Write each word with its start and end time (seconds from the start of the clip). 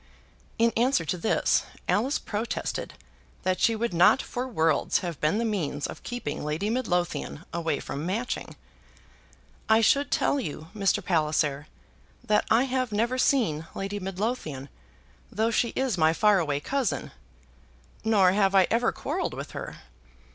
In 0.57 0.71
answer 0.75 1.05
to 1.05 1.15
this, 1.15 1.61
Alice 1.87 2.17
protested 2.17 2.95
that 3.43 3.59
she 3.59 3.75
would 3.75 3.93
not 3.93 4.19
for 4.19 4.47
worlds 4.47 5.01
have 5.05 5.21
been 5.21 5.37
the 5.37 5.45
means 5.45 5.85
of 5.85 6.01
keeping 6.01 6.43
Lady 6.43 6.71
Midlothian 6.71 7.45
away 7.53 7.79
from 7.79 8.03
Matching. 8.03 8.55
"I 9.69 9.79
should 9.81 10.09
tell 10.09 10.39
you, 10.39 10.69
Mr. 10.75 11.05
Palliser, 11.05 11.67
that 12.23 12.45
I 12.49 12.63
have 12.63 12.91
never 12.91 13.19
seen 13.19 13.67
Lady 13.75 13.99
Midlothian, 13.99 14.69
though 15.31 15.51
she 15.51 15.69
is 15.75 15.99
my 15.99 16.13
far 16.13 16.39
away 16.39 16.61
cousin. 16.61 17.11
Nor 18.03 18.31
have 18.31 18.55
I 18.55 18.65
ever 18.71 18.91
quarrelled 18.91 19.35
with 19.35 19.51
her. 19.51 19.81